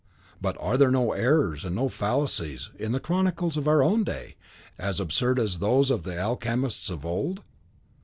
[0.41, 4.35] But are there no errors and no fallacies, in the chronicles of our own day,
[4.79, 7.43] as absurd as those of the alchemists of old?